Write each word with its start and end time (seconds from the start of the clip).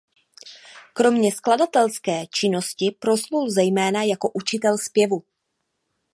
Kromě 0.93 1.31
skladatelské 1.31 2.27
činnosti 2.27 2.95
proslul 2.99 3.49
zejména 3.49 4.03
jako 4.03 4.31
učitel 4.33 4.77
zpěvu. 4.77 5.23